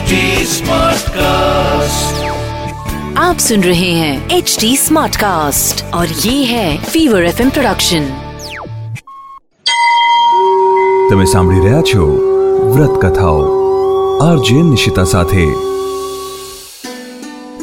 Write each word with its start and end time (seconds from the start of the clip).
HD 0.00 0.18
Smartcast. 0.48 2.20
आप 3.18 3.38
सुन 3.38 3.62
रहे 3.62 3.90
हैं 3.92 4.36
एच 4.36 4.56
डी 4.60 4.70
स्मार्ट 4.76 5.16
कास्ट 5.16 5.82
और 5.94 6.12
ये 6.20 6.34
है 6.44 6.68
फीवर 6.84 7.24
एफ 7.24 7.40
प्रोडक्शन 7.48 8.06
તમે 11.10 11.26
સાંભળી 11.32 11.64
રહ્યા 11.66 11.82
છો 11.90 12.06
વ્રત 12.70 12.94
કથાઓ 13.02 13.42
આરજે 14.22 14.62
નિશિતા 14.70 15.06
સાથે 15.12 15.44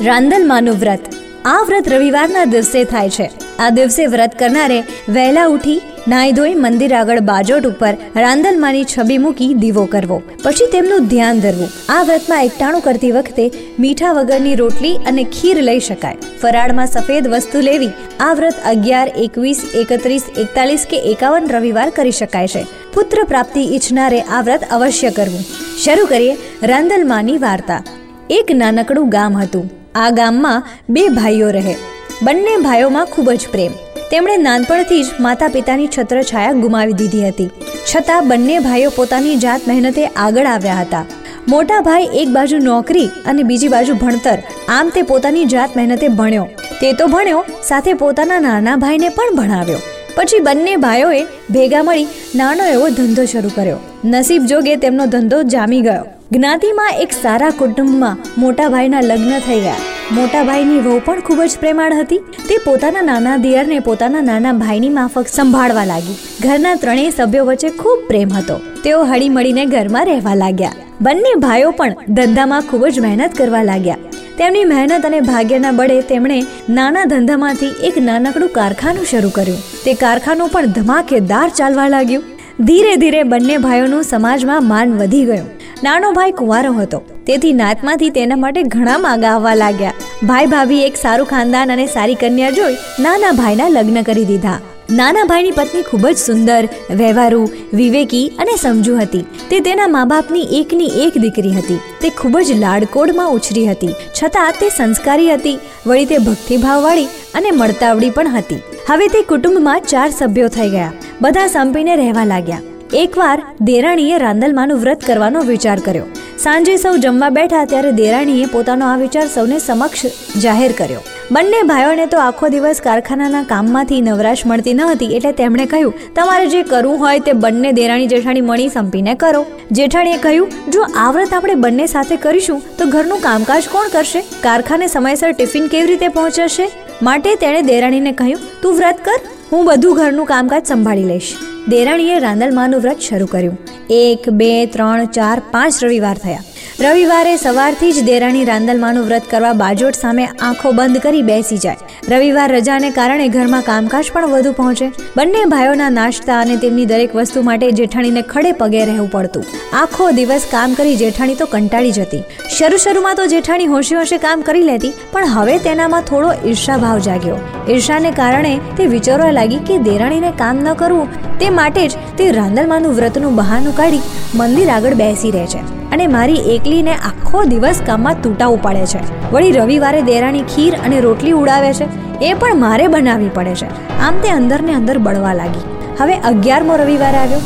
રાંદલમાનું 0.08 0.80
વ્રત 0.84 1.10
આ 1.48 1.58
વ્રત 1.64 1.94
રવિવારના 1.96 2.46
દિવસે 2.48 2.80
થાય 2.88 3.16
છે 3.18 3.28
આ 3.60 3.72
દિવસે 3.72 4.04
વ્રત 4.08 4.40
કરનારે 4.42 4.80
વહેલા 5.10 5.48
ઉઠી 5.50 5.80
નાઈ 6.09 6.33
ધોઈ 6.33 6.55
મંદિર 6.55 6.95
આગળ 6.95 7.21
બાજોટ 7.21 7.67
ઉપર 7.67 7.97
રાંદલમાની 8.17 8.85
છબી 8.85 9.19
મૂકી 9.19 9.55
દીવો 9.55 9.85
કરવો. 9.85 10.23
પછી 10.43 10.67
તેમનું 10.67 11.07
ધ્યાન 11.07 11.41
ધરવું. 11.41 11.69
આ 11.89 12.03
વ્રતમાં 12.03 12.45
એકટાણું 12.45 12.81
કરતી 12.81 13.13
વખતે 13.13 13.53
મીઠા 13.79 14.13
વગરની 14.13 14.55
રોટલી 14.55 14.97
અને 14.97 15.25
ખીર 15.25 15.63
લઈ 15.63 15.81
શકાય. 15.81 16.17
ફરાળમાં 16.43 16.87
સફેદ 16.87 17.29
વસ્તુ 17.29 17.61
લેવી. 17.61 17.91
આ 18.21 18.33
વ્રત 18.35 18.55
અગિયાર, 18.67 19.09
એકવીસ, 19.09 19.63
એકત્રીસ, 19.75 20.25
એકતાલીસ 20.39 20.87
કે 20.91 20.97
એકાવન 20.97 21.49
રવિવાર 21.49 21.91
કરી 21.91 22.11
શકાય 22.11 22.49
છે. 22.49 22.67
પુત્ર 22.95 23.25
પ્રાપ્તિ 23.25 23.61
ઈચ્છનારે 23.61 24.21
આ 24.21 24.41
વ્રત 24.41 24.61
અવશ્ય 24.71 25.11
કરવું. 25.11 25.41
શરૂ 25.85 26.07
કરીએ 26.07 26.37
રાંદલમાની 26.63 27.39
વાર્તા. 27.39 27.85
એક 28.31 28.47
નાનકડું 28.55 29.09
ગામ 29.09 29.37
હતું. 29.37 29.71
આ 29.95 30.11
ગામમાં 30.11 30.63
બે 30.91 31.09
ભાઈઓ 31.09 31.51
રહે. 31.51 31.75
બંને 32.23 32.57
ભાઈઓમાં 32.57 33.07
ખૂબ 33.07 33.31
જ 33.31 33.49
પ્રેમ. 33.53 33.71
તેમણે 34.11 34.37
નાનપણથી 34.37 35.03
જ 35.03 35.07
માતા 35.21 35.49
પિતાની 35.49 35.89
છત્રછાયા 35.99 36.53
ગુમાવી 36.53 36.93
દીધી 36.93 37.29
હતી. 37.29 37.51
છતાં 37.91 38.29
બંને 38.29 38.59
ભાઈઓ 38.59 38.91
પોતાની 38.91 39.37
જાત 39.37 39.61
મહેનતે 39.69 40.07
આગળ 40.07 40.47
આવ્યા 40.47 40.75
હતા. 40.75 41.05
મોટા 41.49 41.81
ભાઈ 41.81 42.09
એક 42.15 42.29
બાજુ 42.29 42.59
નોકરી 42.59 43.11
અને 43.27 43.43
બીજી 43.43 43.69
બાજુ 43.69 43.95
ભણતર. 43.95 44.39
આમ 44.69 44.89
તે 44.89 45.03
પોતાની 45.03 45.45
જાત 45.45 45.77
મહેનતે 45.77 46.09
ભણ્યો. 46.09 46.49
તે 46.81 46.93
તો 46.93 47.07
ભણ્યો, 47.07 47.45
સાથે 47.63 47.95
પોતાના 47.95 48.41
નાના 48.41 48.77
ભાઈને 48.77 49.09
પણ 49.09 49.37
ભણાવ્યો. 49.37 49.79
પછી 50.19 50.39
બંને 50.39 50.77
ભાઈઓએ 50.77 51.23
ભેગા 51.51 51.83
મળી 51.83 52.07
નાનો 52.35 52.65
એવો 52.65 52.89
ધંધો 52.89 53.25
શરૂ 53.25 53.51
કર્યો. 53.55 53.77
નસીબ 54.05 54.43
જોગે 54.43 54.77
તેમનો 54.77 55.07
ધંધો 55.07 55.43
જામી 55.43 55.81
ગયો. 55.81 56.05
જ્ઞાતિમાં 56.33 56.91
એક 56.91 57.13
સારા 57.23 57.51
કુટુંબમાં 57.51 58.17
મોટા 58.39 58.69
ભાઈના 58.69 59.01
લગ્ન 59.01 59.39
થઈ 59.39 59.61
ગયા. 59.61 59.75
મોટા 60.13 60.43
ભાઈની 60.43 60.79
વહુ 60.79 61.01
પણ 61.05 61.21
ખૂબ 61.21 61.43
જ 61.43 61.59
પ્રેમાળ 61.61 61.95
હતી. 61.95 62.19
તે 62.19 62.59
પોતાના 62.65 63.03
નાના 63.03 63.37
દિયરને 63.37 63.79
પોતાના 63.79 64.21
નાના 64.21 64.53
ભાઈની 64.53 64.89
માફક 64.89 65.27
સંભાળવા 65.29 65.85
લાગી. 65.85 66.19
ઘરના 66.43 66.75
ત્રણેય 66.75 67.11
સભ્યો 67.11 67.45
વચ્ચે 67.45 67.69
ખૂબ 67.69 67.99
પ્રેમ 68.09 68.33
હતો. 68.33 68.61
તેઓ 68.85 69.05
હળી 69.05 69.29
મળીને 69.29 69.67
ઘરમાં 69.67 70.07
રહેવા 70.07 70.35
લાગ્યા. 70.35 70.73
બંને 71.01 71.35
ભાઈઓ 71.39 71.71
પણ 71.71 71.95
ધંધામાં 72.09 72.63
ખૂબ 72.63 72.87
જ 72.87 73.01
મહેનત 73.01 73.35
કરવા 73.35 73.63
લાગ્યા. 73.63 73.97
તેમની 74.39 74.65
મહેનત 74.65 75.05
અને 75.05 75.21
ભાગ્યના 75.21 75.73
બળે 75.73 76.01
તેમણે 76.01 76.43
નાના 76.69 77.05
ધંધામાંથી 77.05 77.67
એક 77.67 77.99
નાનકડું 77.99 78.49
કારખાનું 78.49 79.05
શરૂ 79.05 79.31
કર્યું. 79.35 79.59
તે 79.85 79.95
કારખાનું 79.95 80.49
પણ 80.49 80.67
ધમાકેદાર 80.67 81.49
ચાલવા 81.49 81.89
લાગ્યું. 81.89 82.25
ધીરે 82.61 82.97
ધીરે 82.97 83.23
બંને 83.23 83.59
ભાઈઓનું 83.59 84.03
સમાજમાં 84.03 84.69
માન 84.69 84.99
વધી 84.99 85.25
ગયું. 85.25 85.47
નાનો 85.85 86.13
ભાઈ 86.13 86.33
કુંવારો 86.33 86.73
હતો. 86.73 87.03
તેથી 87.27 87.53
નાતમાંથી 87.53 88.11
તેના 88.11 88.37
માટે 88.37 88.63
ઘણા 88.63 88.99
માંગા 88.99 89.29
આવવા 89.29 89.55
લાગ્યા. 89.55 89.93
ભાઈ 90.23 90.47
ભાભી 90.47 90.81
એક 90.81 90.97
સારું 90.97 91.27
ખાનદાન 91.27 91.73
અને 91.73 91.87
સારી 91.87 92.15
કન્યા 92.15 92.51
જોઈ 92.51 92.77
નાના 93.01 93.33
ભાઈના 93.33 93.69
લગ્ન 93.69 94.03
કરી 94.03 94.25
દીધા. 94.25 94.59
નાના 94.91 95.25
ભાઈની 95.25 95.51
પત્ની 95.51 95.83
ખૂબ 95.83 96.07
જ 96.07 96.17
સુંદર, 96.17 96.69
વ્યવહારુ, 96.95 97.49
વિવેકી 97.75 98.33
અને 98.39 98.57
સમજુ 98.57 98.97
હતી. 98.97 99.25
તે 99.51 99.61
તેના 99.61 99.89
મા 99.89 100.05
બાપની 100.05 100.41
એકની 100.41 100.87
એક 100.87 101.19
દીકરી 101.19 101.53
હતી. 101.53 101.81
તે 102.01 102.11
ખૂબ 102.11 102.39
જ 102.39 102.53
લાડકોડમાં 102.53 103.31
ઉછરી 103.31 103.67
હતી. 103.67 103.89
છતાં 103.89 104.55
તે 104.61 104.69
સંસ્કારી 104.69 105.35
હતી, 105.35 105.59
વળી 105.87 106.05
તે 106.05 106.19
ભક્તિભાવવાળી 106.19 107.05
અને 107.35 107.51
મળતાવડી 107.51 108.11
પણ 108.11 108.29
હતી. 108.29 108.63
હવે 108.87 109.09
તે 109.09 109.23
કુટુંબમાં 109.23 109.81
ચાર 109.81 110.11
સભ્યો 110.11 110.49
થઈ 110.49 110.71
ગયા. 110.71 110.93
બધા 111.23 111.47
સંપીને 111.47 111.97
રહેવા 111.97 112.25
લાગ્યા. 112.25 112.61
એકવાર 112.95 113.43
દેરાણીએ 113.61 114.19
રાંદલમાનું 114.19 114.79
વ્રત 114.79 115.05
કરવાનો 115.05 115.41
વિચાર 115.41 115.79
કર્યો. 115.79 116.05
સાંજે 116.43 116.75
સૌ 116.83 116.91
જમવા 117.05 117.29
બેઠા 117.37 117.61
ત્યારે 117.71 117.89
દેરાણીએ 118.01 118.51
પોતાનો 118.53 118.85
આ 118.89 118.99
વિચાર 119.01 119.25
સૌને 119.37 119.55
સમક્ષ 119.65 120.37
જાહેર 120.43 120.69
કર્યો. 120.81 121.01
બંને 121.37 121.63
ભાઈઓને 121.71 122.07
તો 122.13 122.21
આખો 122.25 122.51
દિવસ 122.55 122.81
કારખાનાના 122.85 123.41
કામમાંથી 123.53 123.99
નવરાશ 124.09 124.45
મળતી 124.51 124.75
ન 124.77 124.83
હતી 124.91 125.09
એટલે 125.17 125.33
તેમણે 125.41 125.65
કહ્યું, 125.73 125.97
તમારે 126.19 126.47
જે 126.55 126.63
કરવું 126.73 127.03
હોય 127.03 127.25
તે 127.29 127.35
બંને 127.45 127.75
દેરાણી 127.81 128.09
જેઠાણી 128.15 128.47
મણી 128.51 128.69
સંપીને 128.77 129.13
કરો. 129.25 129.43
જેઠાણીએ 129.81 130.23
કહ્યું, 130.29 130.55
જો 130.77 130.87
આ 131.05 131.11
વ્રત 131.19 131.37
આપણે 131.41 131.59
બંને 131.67 131.91
સાથે 131.97 132.17
કરીશું, 132.29 132.63
તો 132.79 132.91
ઘરનું 132.95 133.27
કામકાજ 133.29 133.71
કોણ 133.75 133.93
કરશે? 133.99 134.25
કારખાને 134.47 134.89
સમયસર 134.97 135.35
ટિફિન 135.35 135.71
કેવી 135.75 135.93
રીતે 135.93 136.09
પહોંચાશે? 136.09 136.65
માટે 137.03 137.31
તેણે 137.45 137.63
દેરાણીને 137.75 138.13
કહ્યું, 138.23 138.49
તું 138.63 138.81
વ્રત 138.81 139.07
કર, 139.11 139.21
હું 139.53 139.71
બધું 139.71 140.03
ઘરનું 140.03 140.35
કામકાજ 140.35 140.75
સંભાળી 140.75 141.13
લઈશ. 141.13 141.33
દેરાણીએ 141.69 142.19
રાંદલમાનું 142.19 142.81
વ્રત 142.81 143.01
શરૂ 143.01 143.27
કર્યું. 143.27 143.59
એક 143.91 144.31
બે 144.31 144.67
ત્રણ 144.67 145.05
ચાર 145.05 145.43
પાંચ 145.51 145.85
રવિવાર 145.85 146.19
થયા. 146.19 146.41
રવિવારે 146.83 147.31
સવારથી 147.43 147.95
જ 147.95 148.03
દેરાણી 148.09 148.43
રાંદલમાનું 148.49 149.07
વ્રત 149.07 149.25
કરવા 149.31 149.55
બાજોટ 149.63 149.97
સામે 150.01 150.25
આંખો 150.25 150.71
બંધ 150.79 151.01
કરી 151.07 151.23
બેસી 151.31 151.57
જાય. 151.65 151.87
રવિવાર 152.11 152.45
રજાને 152.53 152.87
કારણે 152.99 153.25
ઘરમાં 153.37 153.65
કામકાજ 153.69 154.11
પણ 154.15 154.29
વધુ 154.35 154.53
પહોંચે. 154.59 154.85
બંને 155.17 155.41
ભાઈઓના 155.53 155.89
નાસ્તા 155.97 156.37
અને 156.43 156.53
તેમની 156.65 156.85
દરેક 156.93 157.17
વસ્તુ 157.19 157.43
માટે 157.49 157.65
જેઠાણીને 157.79 158.21
ખડે 158.33 158.53
પગે 158.61 158.83
રહેવું 158.91 159.09
પડતું. 159.15 159.49
આખો 159.81 160.07
દિવસ 160.19 160.47
કામ 160.53 160.77
કરી 160.81 160.93
જેઠાણી 161.01 161.39
તો 161.41 161.49
કંટાળી 161.55 161.97
જતી. 161.97 162.21
શરૂ 162.59 162.79
શરૂમાં 162.85 163.19
તો 163.21 163.27
જેઠાણી 163.35 163.71
હોશે 163.75 163.95
હોશે 164.01 164.15
કામ 164.27 164.47
કરી 164.51 164.69
લેતી, 164.71 164.93
પણ 165.15 165.35
હવે 165.35 165.57
તેનામાં 165.67 166.07
થોડો 166.13 166.31
ઈર્ષાભાવ 166.53 167.01
જાગ્યો. 167.09 167.41
ઈર્ષાને 167.73 168.11
કારણે 168.21 168.55
તે 168.77 168.87
વિચારવા 168.95 169.33
લાગી 169.41 169.61
કે 169.73 169.81
દેરાણીને 169.89 170.39
કામ 170.45 170.63
ન 170.67 170.79
કરવું, 170.85 171.19
તે 171.43 171.51
માટે 171.59 171.83
જ 171.89 172.07
તે 172.23 172.31
રાંદલમાનું 172.39 172.97
વ્રતનું 173.01 173.37
બહાનું 173.43 173.77
કાઢી 173.83 174.07
મંદિર 174.43 174.73
આગળ 174.77 174.99
બેસી 175.03 175.35
રહે 175.39 175.45
છે. 175.57 175.67
અને 175.93 176.07
મારી 176.07 176.35
એકલીને 176.35 176.95
આખો 176.95 177.45
દિવસ 177.45 177.83
કામમાં 177.87 178.23
તૂટાવું 178.23 178.59
ઉપાડે 178.59 178.87
છે. 178.87 179.31
વળી 179.33 179.53
રવિવારે 179.53 180.03
દેરાણી 180.03 180.43
ખીર 180.43 180.75
અને 180.75 181.01
રોટલી 181.01 181.31
ઉડાવે 181.31 181.73
છે. 181.73 181.87
એ 182.25 182.35
પણ 182.35 182.57
મારે 182.57 182.87
બનાવવી 182.87 183.29
પડે 183.35 183.55
છે. 183.55 183.99
આમ 183.99 184.15
તે 184.15 184.29
અંદરને 184.29 184.73
અંદર 184.73 184.99
બળવા 184.99 185.35
લાગી. 185.35 185.65
હવે 186.01 186.15
અગિયારમો 186.15 186.77
રવિવાર 186.77 187.15
આવ્યો. 187.15 187.41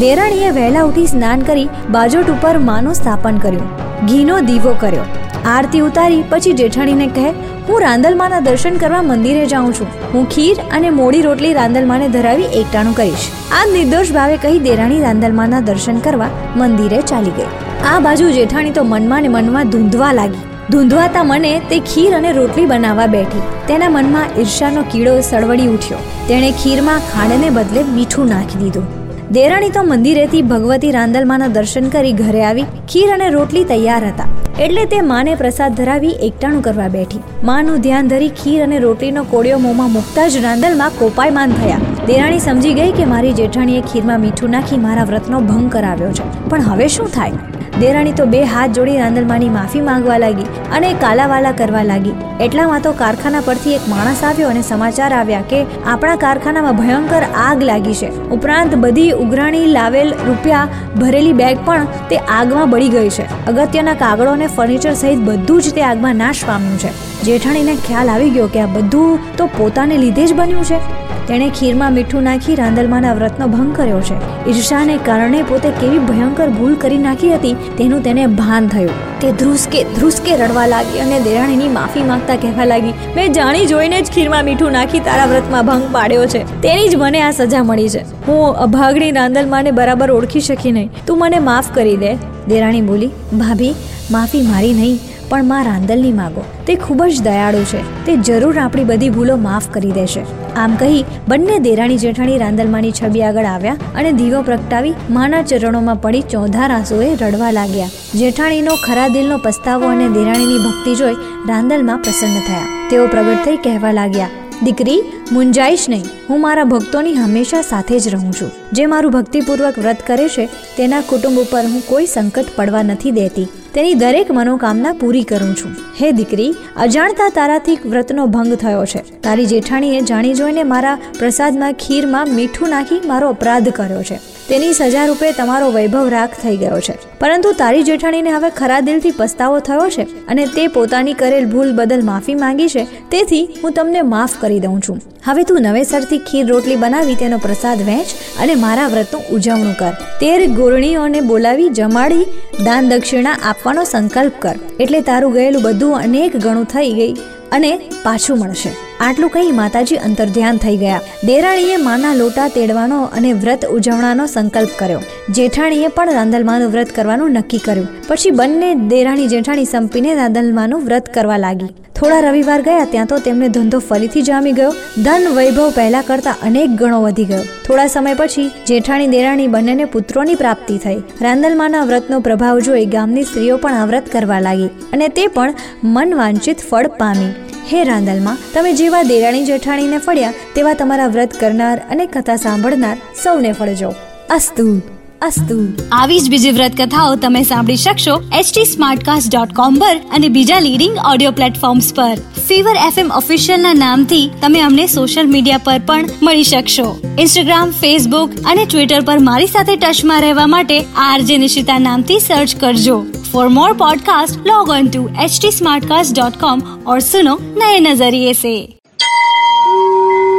દેરાણીએ 0.00 0.50
વહેલા 0.50 0.82
ઉઠી 0.82 1.06
સ્નાન 1.06 1.40
કરી 1.40 1.68
બાજોટ 1.90 2.30
ઉપર 2.30 2.58
માનું 2.58 2.94
સ્થાપન 2.94 3.38
કર્યું. 3.38 3.76
ઘીનો 4.06 4.40
દીવો 4.40 4.74
કર્યો. 4.80 5.00
આરતી 5.46 5.80
ઉતારી 5.80 6.24
પછી 6.30 6.52
જેઠાણીને 6.52 7.06
કહે, 7.06 7.30
હું 7.68 7.80
રાંદલમાના 7.80 8.40
દર્શન 8.40 8.76
કરવા 8.76 9.02
મંદિરે 9.02 9.46
જાઉં 9.46 9.72
છું. 9.74 9.86
હું 10.14 10.28
ખીર 10.28 10.56
અને 10.72 10.90
મોડી 10.90 11.22
રોટલી 11.22 11.52
રાંદલમાને 11.52 12.08
ધરાવી 12.08 12.44
એકટાણું 12.44 12.96
કરીશ. 12.96 13.30
આ 13.52 13.64
નિર્દોષ 13.72 14.12
ભાવે 14.12 14.36
કહી 14.36 14.58
દેરાણી 14.58 15.00
રાંદલમાના 15.00 15.60
દર્શન 15.60 15.98
કરવા 15.98 16.28
મંદિરે 16.56 17.00
ચાલી 17.00 17.30
ગઈ. 17.30 17.67
આ 17.84 18.00
બાજુ 18.00 18.30
જેઠાણી 18.30 18.70
તો 18.70 18.84
મનમાં 18.84 19.22
ને 19.22 19.28
મનમાં 19.28 19.70
ધૂંધવા 19.70 20.12
લાગી. 20.12 20.38
ધૂંધવાતા 20.70 21.24
મને 21.24 21.60
તે 21.70 21.78
ખીર 21.80 22.16
અને 22.16 22.32
રોટલી 22.32 22.66
બનાવવા 22.66 23.06
બેઠી. 23.06 23.40
તેના 23.68 23.88
મનમાં 23.88 24.24
ઈર્ષાનો 24.38 24.82
કીડો 24.82 25.20
સળવડી 25.20 25.66
ઉઠ્યો. 25.66 25.98
તેણે 26.28 26.50
ખીરમાં 26.50 26.98
ખાંડને 26.98 27.50
બદલે 27.50 27.82
મીઠું 27.82 28.28
નાખી 28.28 28.58
દીધું. 28.58 28.84
દેરાણી 29.32 29.70
તો 29.70 29.82
મંદિરેથી 29.82 30.42
ભગવતી 30.42 30.90
રાંદલમાના 30.90 31.46
દર્શન 31.46 31.88
કરી 31.88 32.12
ઘરે 32.12 32.44
આવી, 32.44 32.62
ખીર 32.88 33.10
અને 33.10 33.30
રોટલી 33.30 33.64
તૈયાર 33.64 34.08
હતા. 34.08 34.26
એટલે 34.60 34.84
તે 34.84 35.00
માને 35.00 35.34
પ્રસાદ 35.34 35.74
ધરાવી 35.74 36.08
એકટાણું 36.08 36.62
કરવા 36.62 36.88
બેઠી. 36.88 37.18
માનું 37.44 37.80
ધ્યાન 37.80 38.08
ધરી 38.08 38.28
ખીર 38.28 38.62
અને 38.62 38.78
રોટલીનો 38.78 39.24
કોળિયો 39.24 39.58
મોંમાં 39.58 39.92
મૂકતા 39.92 40.28
જ 40.28 40.36
રાંદલમાં 40.36 40.90
કોપાયમાન 40.90 41.52
થયા. 41.52 41.78
દેરાણી 42.06 42.38
સમજી 42.38 42.72
ગઈ 42.72 42.92
કે 42.92 43.04
મારી 43.04 43.32
જેઠાણીએ 43.32 43.80
ખીરમાં 43.80 44.20
મીઠું 44.20 44.50
નાખી 44.50 44.76
મારા 44.76 45.04
વ્રતનો 45.04 45.40
ભંગ 45.40 45.70
કરાવ્યો 45.70 46.12
છે. 46.12 46.48
પણ 46.48 46.62
હવે 46.62 46.88
શું 46.88 47.06
થાય? 47.06 47.32
દેરાણી 47.80 48.14
તો 48.18 48.24
બે 48.26 48.38
હાથ 48.52 48.72
જોડી 48.76 48.96
રાંદલમાની 49.00 49.50
માફી 49.56 49.82
માંગવા 49.88 50.18
લાગી 50.22 50.46
અને 50.76 50.88
કાલાવાલા 51.02 51.52
કરવા 51.52 51.82
લાગી. 51.82 52.14
એટલામાં 52.46 52.82
તો 52.82 52.92
કારખાના 52.92 53.40
પરથી 53.40 53.74
એક 53.74 53.84
માણસ 53.92 54.22
આવ્યો 54.24 54.48
અને 54.48 54.62
સમાચાર 54.62 55.10
આવ્યા 55.12 55.40
કે 55.52 55.60
આપણા 55.86 56.16
કારખાનામાં 56.16 56.76
ભયંકર 56.76 57.22
આગ 57.46 57.62
લાગી 57.62 57.94
છે. 57.94 58.10
ઉપરાંત 58.30 58.74
બધી 58.74 59.10
ઉઘરાણી, 59.10 59.66
લાવેલ 59.66 60.14
રૂપિયા, 60.26 60.68
ભરેલી 60.96 61.32
બેગ 61.32 61.64
પણ 61.64 61.86
તે 62.10 62.16
આગમાં 62.16 62.70
બળી 62.70 62.88
ગઈ 62.88 63.08
છે. 63.08 63.28
અગત્યના 63.46 63.94
કાગળો 63.94 64.30
અને 64.30 64.46
ફર્નિચર 64.46 64.94
સહિત 64.94 65.18
બધું 65.18 65.62
જ 65.62 65.74
તે 65.74 65.82
આગમાં 65.82 66.16
નાશ 66.16 66.44
પામ્યું 66.46 66.78
છે. 66.78 66.96
જેઠાણીને 67.22 67.74
ખ્યાલ 67.86 68.08
આવી 68.08 68.30
ગયો 68.30 68.46
કે 68.46 68.60
આ 68.60 68.66
બધું 68.66 69.36
તો 69.36 69.46
પોતાને 69.46 69.96
લીધે 69.96 70.26
જ 70.26 70.32
બન્યું 70.32 70.64
છે. 70.64 71.07
તેણે 71.28 71.48
ખીરમાં 71.58 71.92
મીઠું 71.92 72.22
નાખી 72.22 72.54
રાંદલમાના 72.54 73.14
વ્રતનો 73.14 73.46
ભંગ 73.46 73.72
કર્યો 73.76 74.00
છે. 74.00 74.16
ઈર્ષાને 74.50 74.94
કારણે 75.08 75.42
પોતે 75.42 75.68
કેવી 75.80 75.98
ભયંકર 76.10 76.48
ભૂલ 76.48 76.74
કરી 76.74 76.98
નાખી 76.98 77.32
હતી 77.34 77.54
તેનું 77.78 78.02
તેને 78.02 78.22
ભાન 78.40 78.68
થયું. 78.68 78.94
તે 79.20 79.32
ધ્રુસકે 79.32 79.78
ધ્રુસકે 79.96 80.30
રડવા 80.36 80.66
લાગી 80.66 81.00
અને 81.00 81.18
દેરાણીની 81.20 81.68
માફી 81.68 82.02
માંગતા 82.02 82.36
કહેવા 82.36 82.64
લાગી, 82.64 82.94
મેં 83.16 83.32
જાણી 83.32 83.66
જોઈને 83.66 83.98
જ 84.00 84.14
ખીરમાં 84.14 84.44
મીઠું 84.44 84.72
નાખી 84.72 85.00
તારા 85.00 85.26
વ્રતમાં 85.26 85.66
ભંગ 85.66 85.92
પાડ્યો 85.92 86.26
છે. 86.26 86.42
તેની 86.62 86.88
જ 86.88 86.96
મને 86.96 87.22
આ 87.22 87.30
સજા 87.30 87.62
મળી 87.64 87.88
છે. 87.88 88.02
હું 88.26 88.64
અભાગણી 88.66 89.12
રાંદલમાને 89.12 89.70
બરાબર 89.70 90.10
ઓળખી 90.10 90.40
શકી 90.40 90.72
નહીં. 90.72 90.90
તું 91.06 91.18
મને 91.18 91.44
માફ 91.50 91.70
કરી 91.74 91.96
દે. 91.96 92.16
દેરાણી 92.48 92.80
બોલી, 92.80 93.12
ભાભી, 93.38 93.74
માફી 94.10 94.42
મારી 94.42 94.74
નહીં. 94.74 94.98
પણ 95.30 95.48
માં 95.50 95.64
રાંદલની 95.64 96.12
માગો. 96.18 96.44
તે 96.66 96.76
ખૂબ 96.84 97.02
જ 97.06 97.22
દયાળુ 97.22 97.62
છે. 97.70 97.80
તે 98.06 98.16
જરૂર 98.28 98.54
આપણી 98.58 98.88
બધી 98.90 99.10
ભૂલો 99.10 99.36
માફ 99.44 99.68
કરી 99.70 99.92
દેશે. 99.92 100.22
આમ 100.56 100.72
કહી 100.76 101.04
બંને 101.28 101.58
દેરાણી 101.66 101.98
જેઠાણી 101.98 102.38
રાંદલમાની 102.38 102.94
છબી 102.98 103.24
આગળ 103.24 103.48
આવ્યા 103.48 103.92
અને 103.98 104.10
દીવો 104.12 104.40
પ્રગટાવી 104.42 104.94
માના 105.10 105.44
ચરણોમાં 105.50 106.02
પડી 106.02 106.24
ચોધાર 106.32 106.70
આંસુએ 106.72 107.08
રડવા 107.14 107.52
લાગ્યા. 107.58 107.92
જેઠાણીનો 108.14 108.74
ખરા 108.86 109.08
દિલનો 109.14 109.38
પસ્તાવો 109.44 109.92
અને 109.94 110.06
દેરાણીની 110.08 110.64
ભક્તિ 110.66 110.98
જોઈ 111.02 111.22
રાંદલમાં 111.48 112.02
પ્રસન્ન 112.02 112.42
થયા. 112.48 112.68
તેઓ 112.90 113.06
પ્રગટ 113.06 113.44
થઈ 113.44 113.62
કહેવા 113.64 113.92
લાગ્યા, 113.92 114.30
દીકરી 114.64 114.98
મુંજાઈશ 115.32 115.86
નહીં. 115.88 116.06
હું 116.28 116.40
મારા 116.40 116.66
ભક્તોની 116.72 117.14
હંમેશા 117.14 117.62
સાથે 117.62 117.94
જ 117.98 118.14
રહું 118.14 118.32
છું. 118.32 118.50
જે 118.72 118.86
મારું 118.86 119.12
ભક્તિપૂર્વક 119.12 119.78
વ્રત 119.78 120.00
કરે 120.06 120.28
છે, 120.28 120.44
તેના 120.76 121.02
કુટુંબ 121.10 121.38
ઉપર 121.38 121.64
હું 121.66 121.82
કોઈ 121.86 122.12
સંકટ 122.14 122.54
પડવા 122.56 122.84
નથી 122.90 123.16
દેતી. 123.20 123.48
તેની 123.78 123.94
દરેક 123.94 124.30
મનોકામના 124.30 124.92
પૂરી 124.92 125.22
કરું 125.22 125.54
છું. 125.54 125.74
હે 126.00 126.12
દીકરી, 126.12 126.54
અજાણતા 126.76 127.28
તારાથી 127.28 127.78
વ્રતનો 127.86 128.26
ભંગ 128.26 128.54
થયો 128.54 128.84
છે. 128.84 129.20
તારી 129.20 129.46
જેઠાણીએ 129.46 130.00
જાણી 130.00 130.34
જોઈને 130.34 130.62
મારા 130.62 130.98
પ્રસાદમાં 131.18 131.72
ખીરમાં 131.72 132.28
મીઠું 132.28 132.68
નાખી 132.68 133.00
મારો 133.06 133.28
અપરાધ 133.28 133.68
કર્યો 133.68 134.02
છે. 134.02 134.37
તેની 134.48 134.74
સજા 134.76 135.06
રૂપે 135.08 135.28
તમારો 135.38 135.66
વૈભવ 135.76 136.06
રાખ 136.14 136.36
થઈ 136.42 136.56
ગયો 136.62 136.80
છે. 136.86 136.94
પરંતુ 137.20 137.50
તારી 137.58 137.82
જેઠાણીને 137.88 138.30
હવે 138.36 138.50
ખરા 138.60 138.80
દિલથી 138.86 139.12
પસ્તાવો 139.18 139.58
થયો 139.68 139.88
છે 139.96 140.06
અને 140.30 140.42
તે 140.56 140.64
પોતાની 140.76 141.16
કરેલ 141.22 141.46
ભૂલ 141.52 141.72
બદલ 141.72 142.02
માફી 142.10 142.38
માંગી 142.44 142.68
છે, 142.68 142.86
તેથી 143.10 143.44
હું 143.62 143.72
તમને 143.72 144.02
માફ 144.14 144.36
કરી 144.40 144.60
દઉં 144.60 144.80
છું. 144.80 144.98
હવે 145.26 145.44
તું 145.44 145.62
નવેસરથી 145.62 146.18
ખીર 146.18 146.46
રોટલી 146.46 146.76
બનાવી, 146.76 147.14
તેનો 147.14 147.38
પ્રસાદ 147.38 147.84
વહેંચ 147.90 148.08
અને 148.42 148.54
મારા 148.64 148.88
વ્રતનું 148.88 149.28
ઉજવણું 149.36 149.76
કર. 149.76 149.94
તેર 150.20 150.40
ગોરણીઓને 150.58 151.20
બોલાવી, 151.20 151.70
જમાડી, 151.70 152.26
દાન 152.64 152.88
દક્ષિણા 152.88 153.38
આપવાનો 153.44 153.84
સંકલ્પ 153.84 154.36
કર. 154.40 154.56
એટલે 154.80 155.00
તારું 155.00 155.32
ગયેલું 155.32 155.62
બધું 155.62 155.96
અનેક 156.02 156.36
ગણું 156.36 156.68
થઈ 156.74 156.92
ગઈ 156.92 157.14
અને 157.52 157.72
પાછું 158.02 158.38
મળશે. 158.38 158.72
આટલું 159.00 159.30
કહી 159.30 159.52
માતાજી 159.52 159.96
અંતર્ધ્યાન 159.96 160.56
થઈ 160.56 160.76
ગયા. 160.76 161.00
દેરાણીએ 161.24 161.76
માના 161.76 162.14
લોટા 162.14 162.48
તેડવાનો 162.48 163.02
અને 163.04 163.32
વ્રત 163.32 163.64
ઉજવણાનો 163.64 164.26
સંકલ્પ 164.26 164.70
કર્યો. 164.78 165.00
જેઠાણીએ 165.30 165.88
પણ 165.88 166.12
રાંદલમાનું 166.12 166.68
વ્રત 166.68 166.92
કરવાનું 166.92 167.30
નક્કી 167.30 167.58
કર્યું. 167.58 167.88
પછી 168.08 168.30
બંને 168.30 168.74
દેરાણી 168.74 169.26
જેઠાણી 169.26 169.64
સંપીને 169.64 170.14
રાંદલમાનું 170.14 170.84
વ્રત 170.84 171.14
કરવા 171.14 171.36
લાગી. 171.36 171.70
થોડા 171.94 172.20
રવિવાર 172.20 172.62
ગયા 172.62 172.84
ત્યાં 172.84 173.06
તો 173.06 173.18
તેમને 173.18 173.48
ધંધો 173.48 173.78
ફરીથી 173.78 174.22
જામી 174.22 174.52
ગયો. 174.52 174.72
ધન 175.04 175.24
વૈભવ 175.34 175.70
પહેલા 175.70 176.02
કરતા 176.02 176.36
અનેક 176.42 176.70
ગણો 176.70 177.02
વધી 177.02 177.24
ગયો. 177.24 177.42
થોડા 177.66 177.86
સમય 177.86 178.14
પછી 178.14 178.50
જેઠાણી 178.66 179.06
દેરાણી 179.06 179.46
બંનેને 179.46 179.84
પુત્રોની 179.84 180.34
પ્રાપ્તિ 180.34 180.78
થઈ. 180.78 180.96
રાંદલમાના 181.22 181.84
વ્રતનો 181.84 182.20
પ્રભાવ 182.20 182.58
જોઈ 182.58 182.86
ગામની 182.86 183.24
સ્ત્રીઓ 183.24 183.56
પણ 183.56 183.72
આ 183.72 183.86
વ્રત 183.86 184.08
કરવા 184.12 184.40
લાગી 184.40 184.70
અને 184.92 185.08
તે 185.08 185.26
પણ 185.26 185.54
મન 185.84 186.14
વાંચિત 186.14 186.58
ફળ 186.70 186.86
પામી. 186.86 187.47
હે 187.72 187.84
રાંદલમાં, 187.84 188.38
તમે 188.54 188.72
જેવા 188.72 189.02
દેરાણી 189.02 189.44
જેઠાણીને 189.44 189.98
ફળ્યા, 189.98 190.34
તેવા 190.54 190.72
તમારા 190.72 191.06
વ્રત 191.06 191.40
કરનાર 191.40 191.78
અને 191.90 192.06
કથા 192.06 192.36
સાંભળનાર 192.36 192.96
સૌને 193.22 193.52
ફળજો. 193.52 193.94
અસ્તુ 194.30 194.82
અસ્તુ. 195.22 195.74
આવી 195.92 196.20
જ 196.20 196.30
બીજી 196.30 196.50
વ્રત 196.50 196.72
કથાઓ 196.80 197.14
તમે 197.14 197.42
સાંભળી 197.42 197.76
શકશો 197.76 198.22
એચટી 198.38 198.64
સ્માર્ટકાસ્ટ 198.64 199.36
ડોટ 199.36 199.54
કોમ 199.54 199.74
પર 199.74 199.96
અને 199.96 200.28
બીજા 200.28 200.60
લીડિંગ 200.60 200.96
ઓડિયો 201.12 201.30
પ્લેટફોર્મ્સ 201.30 201.94
પર. 201.94 202.14
ફીવર 202.48 202.76
એફએમ 202.86 203.10
ઓફિશિયલ 203.10 203.60
ના 203.60 203.72
નામથી 203.74 204.30
તમે 204.42 204.60
અમને 204.60 204.86
સોશિયલ 204.86 205.26
મીડિયા 205.26 205.58
પર 205.58 205.78
પણ 205.86 206.04
મળી 206.22 206.42
શકશો. 206.42 206.98
ઇન્સ્ટાગ્રામ 207.18 207.70
ફેસબુક 207.70 208.30
અને 208.46 208.64
ટ્વિટર 208.64 209.00
પર 209.00 209.18
મારી 209.18 209.46
સાથે 209.46 209.76
ટચમાં 209.76 210.20
રહેવા 210.20 210.46
માટે 210.46 210.84
આરજે 210.96 211.36
નિશિતા 211.38 211.78
નામથી 211.78 212.20
સર્ચ 212.20 212.56
કરજો. 212.60 213.06
For 213.37 213.47
more 213.49 213.69
podcast 213.75 214.39
log 214.45 214.71
on 214.77 214.89
to 214.91 215.01
htsmartcast.com 215.17 216.63
और 216.85 216.99
सुनो 217.01 217.35
नए 217.61 217.79
नजरिए 217.87 218.33
से 218.35 218.55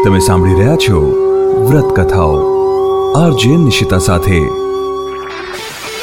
તમે 0.04 0.18
સાંભળી 0.20 0.54
રહ્યા 0.56 0.76
છો 0.84 0.98
વ્રત 1.68 1.88
કથાઓ 1.98 2.34
આરજે 3.20 3.52
નિશિતા 3.64 3.98
સાથે 4.08 4.40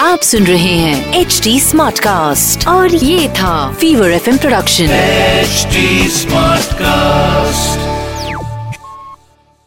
आप 0.02 0.22
सुन 0.24 0.44
रहे 0.46 0.74
हैं 0.78 0.96
एच 1.20 1.40
डी 1.44 1.54
स्मार्ट 1.60 2.00
कास्ट 2.08 2.68
और 2.68 2.96
ये 3.04 3.20
था 3.40 3.54
fever 3.84 4.12
F 4.12 4.30
production 4.42 4.98
HD 5.46 5.86
Smartcast. 6.20 7.85